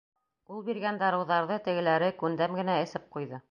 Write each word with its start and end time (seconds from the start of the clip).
Ул 0.55 0.63
биргән 0.69 0.97
дарыуҙарҙы 1.03 1.59
тегеләре 1.69 2.09
күндәм 2.25 2.59
генә 2.63 2.81
эсеп 2.89 3.09
ҡуйҙы. 3.17 3.45